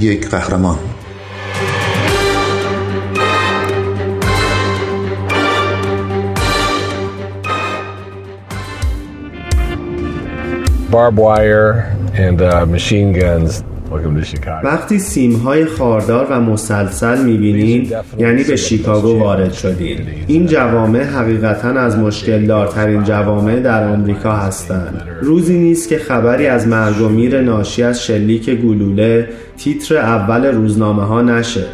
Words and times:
یک 0.00 0.28
قهرمان 0.28 0.78
barbed 10.90 11.16
wire 11.16 11.96
and 12.14 12.42
uh, 12.42 12.66
machine 12.66 13.12
guns 13.12 13.62
وقتی 14.64 14.98
سیم 14.98 15.32
های 15.32 15.64
خاردار 15.64 16.26
و 16.30 16.40
مسلسل 16.40 17.24
می‌بینید 17.24 17.94
یعنی 18.18 18.44
به 18.44 18.56
شیکاگو 18.56 19.18
وارد 19.18 19.52
شدید. 19.52 20.00
این 20.26 20.46
جوامع 20.46 21.02
حقیقتا 21.02 21.68
از 21.68 21.98
مشکل 21.98 22.46
دارترین 22.46 23.04
جوامع 23.04 23.60
در 23.60 23.88
آمریکا 23.88 24.32
هستند. 24.32 25.02
روزی 25.22 25.58
نیست 25.58 25.88
که 25.88 25.98
خبری 25.98 26.46
از 26.46 26.68
مرگ 26.68 27.00
و 27.00 27.08
میر 27.08 27.40
ناشی 27.40 27.82
از 27.82 28.04
شلیک 28.04 28.50
گلوله 28.50 29.28
تیتر 29.56 29.96
اول 29.96 30.46
روزنامه 30.46 31.02
ها 31.02 31.22
نشه. 31.22 31.64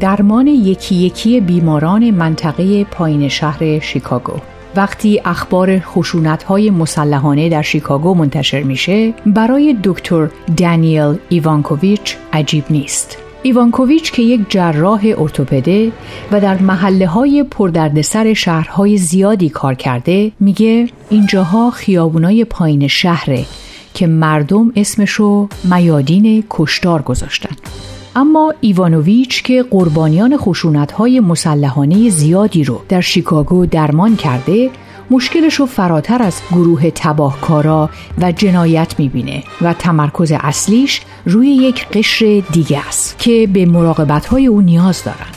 درمان 0.00 0.46
یکی 0.46 0.94
یکی 0.94 1.40
بیماران 1.40 2.10
منطقه 2.10 2.84
پایین 2.84 3.28
شهر 3.28 3.78
شیکاگو. 3.78 4.53
وقتی 4.76 5.20
اخبار 5.24 5.78
خشونت 5.78 6.42
های 6.42 6.70
مسلحانه 6.70 7.48
در 7.48 7.62
شیکاگو 7.62 8.14
منتشر 8.14 8.62
میشه 8.62 9.14
برای 9.26 9.76
دکتر 9.84 10.28
دانیل 10.56 11.18
ایوانکوویچ 11.28 12.16
عجیب 12.32 12.64
نیست. 12.70 13.18
ایوانکوویچ 13.42 14.12
که 14.12 14.22
یک 14.22 14.40
جراح 14.48 15.14
ارتوپده 15.18 15.92
و 16.32 16.40
در 16.40 16.58
محله 16.58 17.06
های 17.06 17.42
پردردسر 17.42 18.34
شهرهای 18.34 18.96
زیادی 18.96 19.48
کار 19.48 19.74
کرده 19.74 20.32
میگه 20.40 20.88
اینجاها 21.10 21.70
خیابونای 21.70 22.44
پایین 22.44 22.88
شهره 22.88 23.44
که 23.94 24.06
مردم 24.06 24.72
اسمشو 24.76 25.48
میادین 25.64 26.44
کشتار 26.50 27.02
گذاشتن. 27.02 27.56
اما 28.16 28.54
ایوانوویچ 28.60 29.42
که 29.42 29.62
قربانیان 29.62 30.38
های 30.98 31.20
مسلحانه 31.20 32.10
زیادی 32.10 32.64
رو 32.64 32.80
در 32.88 33.00
شیکاگو 33.00 33.66
درمان 33.66 34.16
کرده 34.16 34.70
مشکلش 35.10 35.54
رو 35.54 35.66
فراتر 35.66 36.22
از 36.22 36.34
گروه 36.50 36.90
تباهکارا 36.90 37.90
و 38.20 38.32
جنایت 38.32 38.94
می‌بینه 38.98 39.42
و 39.62 39.72
تمرکز 39.72 40.32
اصلیش 40.40 41.00
روی 41.26 41.48
یک 41.48 41.88
قشر 41.88 42.42
دیگه 42.52 42.88
است 42.88 43.18
که 43.18 43.48
به 43.52 43.66
مراقبت 43.66 44.26
های 44.26 44.46
او 44.46 44.60
نیاز 44.60 45.04
دارن. 45.04 45.34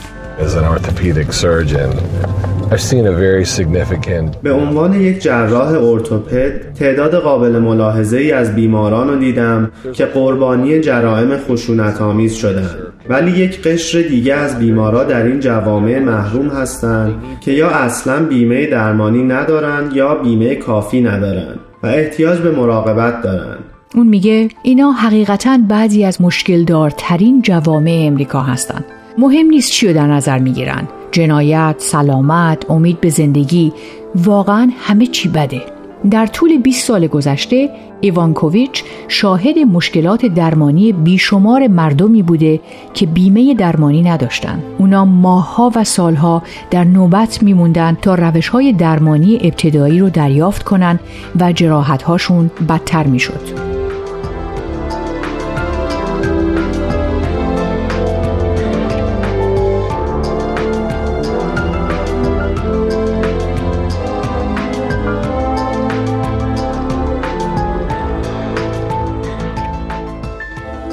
به 4.42 4.52
عنوان 4.52 5.00
یک 5.00 5.22
جراح 5.22 5.84
ارتوپد 5.84 6.72
تعداد 6.72 7.14
قابل 7.14 7.58
ملاحظه 7.58 8.16
ای 8.16 8.32
از 8.32 8.54
بیماران 8.54 9.08
رو 9.08 9.16
دیدم 9.16 9.70
که 9.92 10.04
قربانی 10.04 10.80
جرائم 10.80 11.36
خشونت 11.36 12.00
آمیز 12.00 12.34
شدند 12.34 12.76
ولی 13.08 13.30
یک 13.30 13.62
قشر 13.62 14.02
دیگه 14.02 14.34
از 14.34 14.58
بیمارا 14.58 15.04
در 15.04 15.22
این 15.22 15.40
جوامع 15.40 15.98
محروم 15.98 16.48
هستند 16.48 17.14
که 17.40 17.52
یا 17.52 17.68
اصلا 17.68 18.24
بیمه 18.24 18.66
درمانی 18.66 19.22
ندارند 19.22 19.96
یا 19.96 20.14
بیمه 20.14 20.54
کافی 20.54 21.00
ندارند 21.00 21.58
و 21.82 21.86
احتیاج 21.86 22.38
به 22.38 22.50
مراقبت 22.50 23.22
دارند 23.22 23.64
اون 23.94 24.06
میگه 24.06 24.48
اینا 24.62 24.90
حقیقتا 24.90 25.58
بعضی 25.68 26.04
از 26.04 26.22
مشکل 26.22 26.64
دارترین 26.64 27.42
جوامع 27.42 28.04
امریکا 28.06 28.40
هستند 28.40 28.84
مهم 29.18 29.46
نیست 29.46 29.70
چی 29.70 29.92
در 29.92 30.06
نظر 30.06 30.38
می‌گیرن. 30.38 30.88
جنایت، 31.12 31.74
سلامت، 31.78 32.70
امید 32.70 33.00
به 33.00 33.08
زندگی 33.08 33.72
واقعا 34.14 34.70
همه 34.78 35.06
چی 35.06 35.28
بده 35.28 35.62
در 36.10 36.26
طول 36.26 36.58
20 36.58 36.86
سال 36.86 37.06
گذشته 37.06 37.70
ایوانکوویچ 38.00 38.84
شاهد 39.08 39.58
مشکلات 39.58 40.26
درمانی 40.26 40.92
بیشمار 40.92 41.66
مردمی 41.66 42.22
بوده 42.22 42.60
که 42.94 43.06
بیمه 43.06 43.54
درمانی 43.54 44.02
نداشتند. 44.02 44.62
اونا 44.78 45.04
ماهها 45.04 45.72
و 45.74 45.84
سالها 45.84 46.42
در 46.70 46.84
نوبت 46.84 47.42
میموندن 47.42 47.96
تا 48.02 48.14
روش 48.14 48.48
های 48.48 48.72
درمانی 48.72 49.38
ابتدایی 49.42 49.98
رو 49.98 50.10
دریافت 50.10 50.62
کنند 50.62 51.00
و 51.40 51.52
جراحت 51.52 52.02
هاشون 52.02 52.50
بدتر 52.68 53.06
می‌شد. 53.06 53.67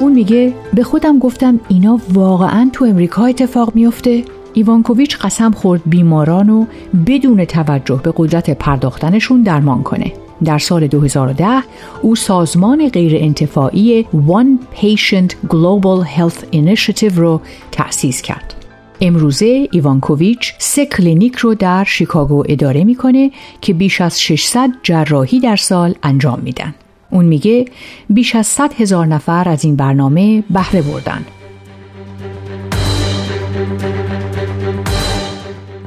اون 0.00 0.12
میگه 0.12 0.54
به 0.74 0.82
خودم 0.82 1.18
گفتم 1.18 1.60
اینا 1.68 2.00
واقعا 2.12 2.70
تو 2.72 2.84
امریکا 2.84 3.26
اتفاق 3.26 3.74
میفته 3.74 4.24
ایوانکوویچ 4.54 5.18
قسم 5.18 5.50
خورد 5.50 5.82
بیماران 5.86 6.48
رو 6.48 6.66
بدون 7.06 7.44
توجه 7.44 8.00
به 8.02 8.12
قدرت 8.16 8.50
پرداختنشون 8.50 9.42
درمان 9.42 9.82
کنه 9.82 10.12
در 10.44 10.58
سال 10.58 10.86
2010 10.86 11.62
او 12.02 12.16
سازمان 12.16 12.88
غیر 12.88 13.16
انتفاعی 13.16 14.06
One 14.28 14.76
Patient 14.80 15.30
Global 15.48 16.06
Health 16.18 16.54
Initiative 16.54 17.12
رو 17.16 17.40
تأسیس 17.72 18.22
کرد. 18.22 18.54
امروزه 19.00 19.68
ایوانکوویچ 19.72 20.54
سه 20.58 20.86
کلینیک 20.86 21.36
رو 21.36 21.54
در 21.54 21.84
شیکاگو 21.84 22.44
اداره 22.48 22.84
می‌کنه 22.84 23.30
که 23.60 23.72
بیش 23.72 24.00
از 24.00 24.20
600 24.20 24.70
جراحی 24.82 25.40
در 25.40 25.56
سال 25.56 25.94
انجام 26.02 26.40
میدن. 26.40 26.74
اون 27.16 27.24
میگه 27.24 27.64
بیش 28.10 28.34
از 28.34 28.46
100 28.46 28.72
هزار 28.74 29.06
نفر 29.06 29.48
از 29.48 29.64
این 29.64 29.76
برنامه 29.76 30.44
بهره 30.50 30.82
بردن. 30.82 31.24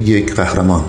یک 0.01 0.35
قهرمان 0.35 0.84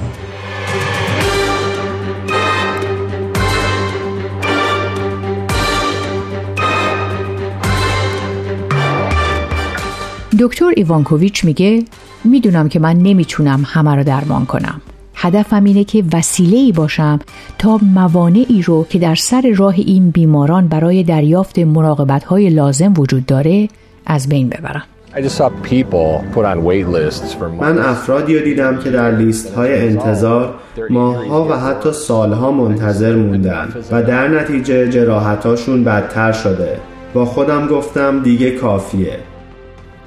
دکتر 10.39 10.73
ایوانکوویچ 10.77 11.45
میگه 11.45 11.85
می‌دونم 12.25 12.69
که 12.69 12.79
من 12.79 12.97
نمی‌تونم 12.97 13.63
همه 13.67 13.95
رو 13.95 14.05
درمان 14.05 14.47
کنم 14.47 14.81
هدفم 15.15 15.65
اینه 15.65 15.85
که 15.85 16.05
وسیله 16.13 16.57
ای 16.57 16.73
باشم 16.73 17.19
تا 17.59 17.79
موانعی 17.95 18.63
رو 18.63 18.87
که 18.91 18.99
در 18.99 19.15
سر 19.15 19.53
راه 19.57 19.75
این 19.77 20.11
بیماران 20.11 20.69
برای 20.69 21.03
دریافت 21.03 21.59
مراقبت 21.59 22.25
های 22.25 22.51
لازم 22.51 22.95
وجود 22.97 23.27
داره 23.27 23.69
از 24.07 24.29
بین 24.29 24.49
ببرم. 24.49 24.83
من 27.61 27.79
افرادی 27.79 28.39
رو 28.39 28.45
دیدم 28.45 28.79
که 28.79 28.91
در 28.91 29.17
لیست 29.17 29.55
های 29.55 29.89
انتظار 29.89 30.55
ماهها 30.91 31.45
و 31.45 31.53
حتی 31.53 31.93
سالها 31.93 32.51
منتظر 32.53 33.17
موندن 33.17 33.69
و 33.91 34.03
در 34.03 34.29
نتیجه 34.29 34.89
جراحتاشون 34.89 35.85
بدتر 35.85 36.33
شده. 36.33 36.77
با 37.15 37.25
خودم 37.25 37.67
گفتم 37.67 38.23
دیگه 38.23 38.51
کافیه. 38.51 39.19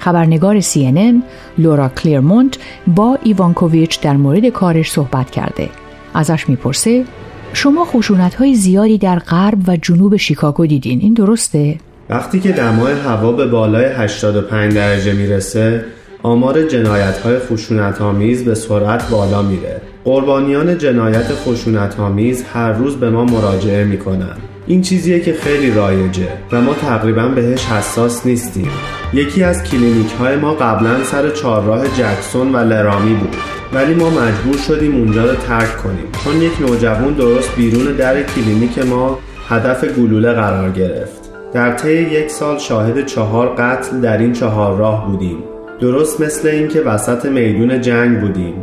خبرنگار 0.03 0.61
CNN 0.61 1.23
لورا 1.57 1.89
کلیرمونت 1.89 2.57
با 2.87 3.17
ایوانکوویچ 3.23 4.01
در 4.01 4.17
مورد 4.17 4.45
کارش 4.45 4.91
صحبت 4.91 5.31
کرده. 5.31 5.69
ازش 6.13 6.49
می‌پرسه 6.49 7.05
شما 7.53 7.85
خشونت 7.85 8.35
های 8.35 8.55
زیادی 8.55 8.97
در 8.97 9.19
غرب 9.19 9.57
و 9.67 9.77
جنوب 9.77 10.15
شیکاگو 10.15 10.65
دیدین 10.65 10.99
این 10.99 11.13
درسته؟ 11.13 11.75
وقتی 12.09 12.39
که 12.39 12.51
دمای 12.51 12.93
هوا 12.93 13.31
به 13.31 13.45
بالای 13.45 13.85
85 13.85 14.73
درجه 14.73 15.13
می‌رسه 15.13 15.85
آمار 16.23 16.63
جنایت 16.67 17.17
های 17.17 17.39
خشونت 17.39 17.97
به 18.45 18.55
سرعت 18.55 19.09
بالا 19.09 19.41
میره 19.41 19.81
قربانیان 20.05 20.77
جنایت 20.77 21.33
خشونت 21.33 21.99
آمیز 21.99 22.43
هر 22.53 22.71
روز 22.71 22.95
به 22.95 23.09
ما 23.09 23.25
مراجعه 23.25 23.83
می‌کنن. 23.83 24.35
این 24.67 24.81
چیزیه 24.81 25.19
که 25.19 25.33
خیلی 25.33 25.71
رایجه 25.71 26.27
و 26.51 26.61
ما 26.61 26.73
تقریبا 26.73 27.27
بهش 27.27 27.65
حساس 27.65 28.25
نیستیم. 28.25 28.69
یکی 29.13 29.43
از 29.43 29.63
کلینیک 29.63 30.11
های 30.19 30.35
ما 30.35 30.53
قبلا 30.53 31.03
سر 31.03 31.29
چهارراه 31.29 31.87
جکسون 31.87 32.55
و 32.55 32.57
لرامی 32.57 33.13
بود. 33.13 33.35
ولی 33.73 33.93
ما 33.93 34.09
مجبور 34.09 34.57
شدیم 34.57 34.95
اونجا 34.95 35.25
رو 35.25 35.35
ترک 35.35 35.77
کنیم. 35.77 36.05
چون 36.23 36.41
یک 36.41 36.61
نوجوان 36.61 37.13
درست 37.13 37.55
بیرون 37.55 37.85
در 37.85 38.23
کلینیک 38.23 38.79
ما 38.79 39.19
هدف 39.49 39.83
گلوله 39.83 40.31
قرار 40.31 40.71
گرفت. 40.71 41.29
در 41.53 41.73
طی 41.73 41.93
یک 41.93 42.29
سال 42.29 42.57
شاهد 42.57 43.05
چهار 43.05 43.55
قتل 43.55 44.01
در 44.01 44.17
این 44.17 44.33
چهار 44.33 44.77
راه 44.77 45.07
بودیم. 45.07 45.37
درست 45.79 46.21
مثل 46.21 46.47
اینکه 46.47 46.81
وسط 46.81 47.25
میدون 47.25 47.81
جنگ 47.81 48.19
بودیم. 48.19 48.62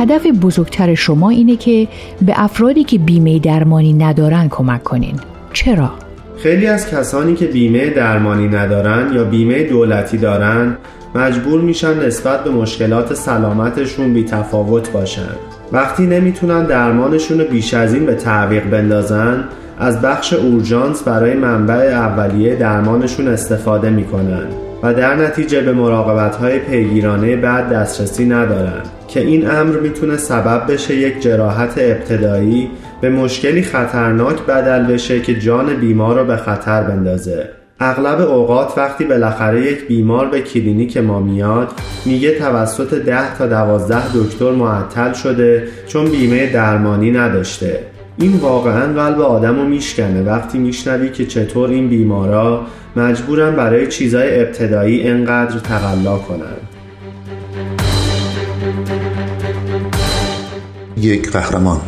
هدف 0.00 0.26
بزرگتر 0.26 0.94
شما 0.94 1.30
اینه 1.30 1.56
که 1.56 1.88
به 2.22 2.32
افرادی 2.36 2.84
که 2.84 2.98
بیمه 2.98 3.38
درمانی 3.38 3.92
ندارن 3.92 4.48
کمک 4.48 4.82
کنین. 4.82 5.20
چرا؟ 5.52 5.90
خیلی 6.42 6.66
از 6.66 6.90
کسانی 6.90 7.34
که 7.34 7.46
بیمه 7.46 7.90
درمانی 7.90 8.48
ندارن 8.48 9.12
یا 9.12 9.24
بیمه 9.24 9.62
دولتی 9.62 10.18
دارن 10.18 10.76
مجبور 11.14 11.60
میشن 11.60 12.06
نسبت 12.06 12.44
به 12.44 12.50
مشکلات 12.50 13.14
سلامتشون 13.14 14.14
بی 14.14 14.24
تفاوت 14.24 14.92
باشن. 14.92 15.34
وقتی 15.72 16.06
نمی‌تونن 16.06 16.64
درمانشون 16.64 17.40
رو 17.40 17.44
بیش 17.44 17.74
از 17.74 17.94
این 17.94 18.06
به 18.06 18.14
تعویق 18.14 18.64
بندازن 18.64 19.44
از 19.78 20.00
بخش 20.00 20.32
اورژانس 20.32 21.02
برای 21.02 21.34
منبع 21.34 21.74
اولیه 21.74 22.56
درمانشون 22.56 23.28
استفاده 23.28 23.90
می‌کنن. 23.90 24.69
و 24.82 24.94
در 24.94 25.16
نتیجه 25.16 25.60
به 25.60 25.72
مراقبت 25.72 26.36
های 26.36 26.58
پیگیرانه 26.58 27.36
بعد 27.36 27.68
دسترسی 27.68 28.24
ندارن 28.24 28.82
که 29.08 29.20
این 29.20 29.50
امر 29.50 29.76
می‌تونه 29.76 30.16
سبب 30.16 30.72
بشه 30.72 30.96
یک 30.96 31.20
جراحت 31.20 31.74
ابتدایی 31.78 32.70
به 33.00 33.10
مشکلی 33.10 33.62
خطرناک 33.62 34.42
بدل 34.42 34.86
بشه 34.86 35.20
که 35.20 35.38
جان 35.38 35.74
بیمار 35.74 36.18
رو 36.18 36.24
به 36.24 36.36
خطر 36.36 36.82
بندازه. 36.82 37.48
اغلب 37.80 38.20
اوقات 38.20 38.78
وقتی 38.78 39.04
بالاخره 39.04 39.62
یک 39.62 39.86
بیمار 39.86 40.28
به 40.28 40.40
کلینیک 40.40 40.96
ما 40.96 41.20
میاد 41.20 41.72
میگه 42.06 42.38
توسط 42.38 42.94
ده 42.94 43.34
تا 43.38 43.46
دوازده 43.46 44.02
دکتر 44.14 44.50
معطل 44.50 45.12
شده 45.12 45.68
چون 45.86 46.10
بیمه 46.10 46.52
درمانی 46.52 47.10
نداشته. 47.10 47.80
این 48.16 48.36
واقعا 48.36 48.92
قلب 48.92 49.20
آدم 49.20 49.56
رو 49.56 49.64
میشکنه. 49.64 50.22
وقتی 50.22 50.58
میشنوی 50.58 51.08
که 51.08 51.26
چطور 51.26 51.70
این 51.70 51.88
بیمارا 51.88 52.66
مجبورن 52.96 53.56
برای 53.56 53.86
چیزای 53.86 54.40
ابتدایی 54.40 55.08
انقدر 55.08 55.58
تقلا 55.58 56.18
کنن. 56.18 56.56
یک 60.96 61.30
قهرمان. 61.30 61.80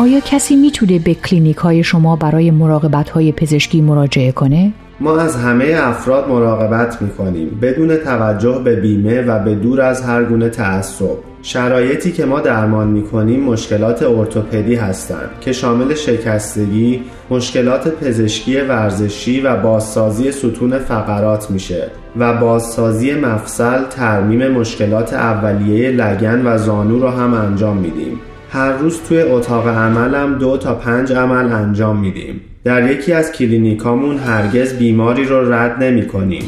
آیا 0.00 0.20
کسی 0.20 0.56
می‌تونه 0.56 0.98
به 0.98 1.14
کلینیک 1.14 1.56
های 1.56 1.84
شما 1.84 2.16
برای 2.16 2.50
مراقبت 2.50 3.10
های 3.10 3.32
پزشکی 3.32 3.80
مراجعه 3.80 4.32
کنه؟ 4.32 4.72
ما 5.00 5.16
از 5.16 5.36
همه 5.36 5.76
افراد 5.78 6.28
مراقبت 6.28 7.02
می‌کنیم 7.02 7.58
بدون 7.62 7.96
توجه 7.96 8.60
به 8.64 8.76
بیمه 8.76 9.22
و 9.22 9.44
به 9.44 9.54
دور 9.54 9.80
از 9.80 10.02
هر 10.02 10.24
گونه 10.24 10.48
تعصب 10.48 11.16
شرایطی 11.42 12.12
که 12.12 12.24
ما 12.24 12.40
درمان 12.40 12.88
می‌کنیم 12.88 13.40
مشکلات 13.40 14.02
ارتوپدی 14.02 14.74
هستند 14.74 15.30
که 15.40 15.52
شامل 15.52 15.94
شکستگی، 15.94 17.00
مشکلات 17.30 17.88
پزشکی 17.88 18.60
ورزشی 18.60 19.40
و 19.40 19.56
بازسازی 19.56 20.32
ستون 20.32 20.78
فقرات 20.78 21.50
میشه 21.50 21.90
و 22.18 22.32
بازسازی 22.32 23.14
مفصل 23.14 23.84
ترمیم 23.90 24.48
مشکلات 24.48 25.12
اولیه 25.12 25.90
لگن 25.90 26.46
و 26.46 26.58
زانو 26.58 26.98
رو 26.98 27.08
هم 27.08 27.34
انجام 27.34 27.76
میدیم 27.76 28.20
هر 28.52 28.72
روز 28.72 29.00
توی 29.08 29.22
اتاق 29.22 29.68
عملم 29.68 30.38
دو 30.38 30.56
تا 30.56 30.74
پنج 30.74 31.12
عمل 31.12 31.52
انجام 31.52 32.00
میدیم. 32.00 32.40
در 32.64 32.90
یکی 32.90 33.12
از 33.12 33.32
کلینیکامون 33.32 34.18
هرگز 34.18 34.74
بیماری 34.78 35.24
رو 35.24 35.52
رد 35.52 35.82
نمی 35.82 36.06
کنیم 36.06 36.44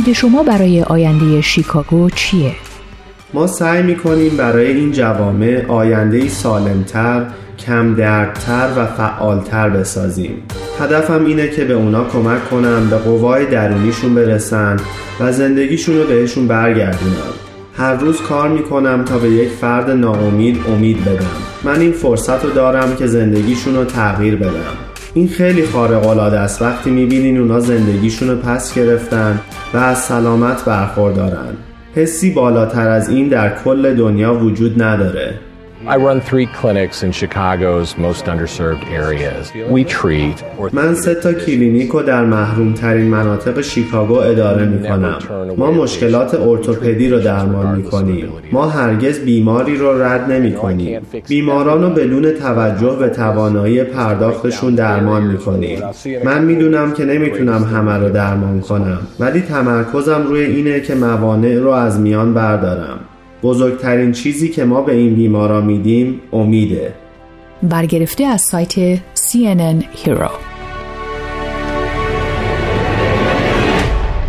امید 0.00 0.12
شما 0.12 0.42
برای 0.42 0.82
آینده 0.82 1.40
شیکاگو 1.40 2.10
چیه؟ 2.10 2.52
ما 3.34 3.46
سعی 3.46 3.82
می‌کنیم 3.82 4.36
برای 4.36 4.72
این 4.72 4.92
جوامع 4.92 5.66
آینده 5.68 6.28
سالمتر، 6.28 7.26
کم 7.66 7.94
دردتر 7.94 8.68
و 8.76 8.86
فعالتر 8.86 9.68
بسازیم. 9.68 10.42
هدفم 10.80 11.24
اینه 11.24 11.48
که 11.48 11.64
به 11.64 11.74
اونا 11.74 12.04
کمک 12.04 12.50
کنم 12.50 12.90
به 12.90 12.96
قوای 12.96 13.46
درونیشون 13.46 14.14
برسن 14.14 14.76
و 15.20 15.32
زندگیشون 15.32 15.96
رو 15.96 16.04
بهشون 16.04 16.46
برگردونم 16.48 17.32
هر 17.76 17.94
روز 17.94 18.22
کار 18.22 18.48
می‌کنم 18.48 19.04
تا 19.04 19.18
به 19.18 19.30
یک 19.30 19.48
فرد 19.48 19.90
ناامید 19.90 20.60
امید 20.68 21.04
بدم. 21.04 21.36
من 21.64 21.80
این 21.80 21.92
فرصت 21.92 22.44
رو 22.44 22.50
دارم 22.50 22.96
که 22.96 23.06
زندگیشون 23.06 23.74
رو 23.74 23.84
تغییر 23.84 24.36
بدم. 24.36 24.89
این 25.14 25.28
خیلی 25.28 25.66
خارق 25.66 26.06
العاده 26.06 26.38
است. 26.38 26.62
وقتی 26.62 26.90
می‌بینین 26.90 27.38
اونا 27.38 27.60
زندگیشون 27.60 28.28
رو 28.28 28.36
پس 28.36 28.74
گرفتن 28.74 29.40
و 29.74 29.76
از 29.76 29.98
سلامت 29.98 30.64
برخوردارن. 30.64 31.56
حسی 31.94 32.30
بالاتر 32.30 32.88
از 32.88 33.08
این 33.08 33.28
در 33.28 33.62
کل 33.64 33.94
دنیا 33.94 34.34
وجود 34.34 34.82
نداره. 34.82 35.34
I 35.86 35.96
run 35.96 36.20
three 36.20 36.46
clinics 36.46 37.02
in 37.02 37.10
Chicago's 37.10 37.96
most 37.96 38.26
underserved 38.26 38.84
areas. 38.90 39.52
We 39.70 39.84
treat 39.84 40.44
من 40.72 40.94
سه 40.94 41.14
تا 41.14 41.32
کلینیک 41.32 41.90
رو 41.90 42.02
در 42.02 42.24
محروم 42.24 42.72
ترین 42.72 43.06
مناطق 43.06 43.60
شیکاگو 43.60 44.14
اداره 44.14 44.66
می 44.66 44.88
کنم. 44.88 45.18
ما 45.56 45.70
مشکلات 45.70 46.34
ارتوپدی 46.34 47.08
رو 47.08 47.20
درمان 47.20 47.76
می 47.76 47.82
کنیم. 47.82 48.32
ما 48.52 48.66
هرگز 48.66 49.18
بیماری 49.18 49.76
رو 49.76 50.02
رد 50.02 50.32
نمی 50.32 50.52
کنیم. 50.52 51.00
بیماران 51.28 51.82
رو 51.82 51.90
بدون 51.90 52.32
توجه 52.32 52.96
به 52.98 53.08
توانایی 53.08 53.84
پرداختشون 53.84 54.74
درمان 54.74 55.22
می 55.22 55.38
کنیم. 55.38 55.78
من 56.24 56.44
می‌دونم 56.44 56.92
که 56.92 57.04
نمی‌تونم 57.04 57.64
همه 57.64 57.96
رو 57.96 58.08
درمان 58.08 58.60
کنم 58.60 58.98
ولی 59.20 59.40
تمرکزم 59.40 60.26
روی 60.28 60.44
اینه 60.44 60.80
که 60.80 60.94
موانع 60.94 61.54
رو 61.54 61.70
از 61.70 62.00
میان 62.00 62.34
بردارم. 62.34 63.00
بزرگترین 63.42 64.12
چیزی 64.12 64.48
که 64.48 64.64
ما 64.64 64.80
به 64.82 64.94
این 64.94 65.14
بیمارا 65.14 65.60
میدیم 65.60 66.20
امیده. 66.32 66.94
برگرفته 67.62 68.24
از 68.24 68.42
سایت 68.42 68.96
CNN 68.96 69.84
Hero. 70.04 70.30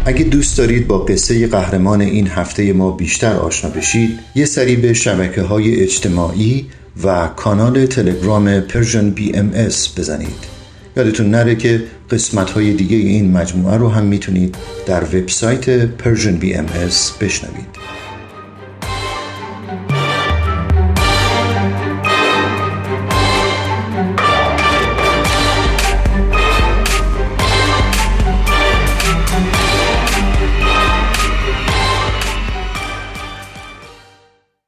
اگه 0.05 0.23
دوست 0.23 0.57
دارید 0.57 0.87
با 0.87 0.97
قصه 0.97 1.47
قهرمان 1.47 2.01
این 2.01 2.27
هفته 2.27 2.73
ما 2.73 2.91
بیشتر 2.91 3.33
آشنا 3.33 3.71
بشید 3.71 4.19
یه 4.35 4.45
سری 4.45 4.75
به 4.75 4.93
شبکه 4.93 5.41
های 5.41 5.83
اجتماعی 5.83 6.65
و 7.03 7.27
کانال 7.27 7.85
تلگرام 7.85 8.59
Persian 8.59 9.09
BMS 9.09 9.99
بزنید. 9.99 10.61
یادتون 10.97 11.29
نره 11.29 11.55
که 11.55 11.83
قسمت 12.11 12.49
های 12.49 12.73
دیگه 12.73 12.97
این 12.97 13.31
مجموعه 13.31 13.77
رو 13.77 13.89
هم 13.89 14.03
می‌تونید 14.03 14.55
در 14.85 15.03
وبسایت 15.03 15.69
پرژن 15.85 16.35
بی 16.35 16.53
ام 16.53 16.65
اس 16.65 17.11
بشنوید. 17.21 18.01